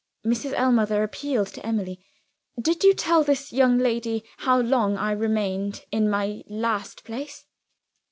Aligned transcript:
Mrs. 0.25 0.53
Ellmother 0.53 1.03
appealed 1.03 1.49
to 1.49 1.63
Emily. 1.63 2.03
"Did 2.59 2.83
you 2.83 2.95
tell 2.95 3.23
this 3.23 3.53
young 3.53 3.77
lady 3.77 4.23
how 4.37 4.59
long 4.59 4.97
I 4.97 5.11
remained 5.11 5.85
in 5.91 6.09
my 6.09 6.41
last 6.47 7.03
place?" 7.03 7.45